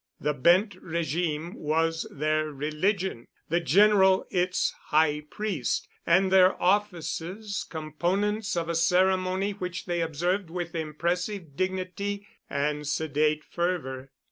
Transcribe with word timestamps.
The 0.19 0.33
Bent 0.33 0.81
régime 0.81 1.53
was 1.53 2.07
their 2.11 2.51
religion, 2.51 3.27
the 3.49 3.59
General 3.59 4.25
its 4.31 4.73
high 4.85 5.21
priest, 5.29 5.87
and 6.07 6.31
their 6.31 6.59
offices 6.59 7.63
components 7.69 8.57
of 8.57 8.67
a 8.67 8.73
ceremony 8.73 9.51
which 9.51 9.85
they 9.85 10.01
observed 10.01 10.49
with 10.49 10.73
impressive 10.73 11.55
dignity 11.55 12.25
and 12.49 12.87
sedate 12.87 13.43
fervor. 13.43 14.09